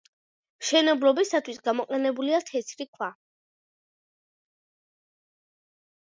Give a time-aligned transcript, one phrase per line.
[0.61, 3.09] მშენებლობისათვის გამოყენებულია თეთრი ქვა.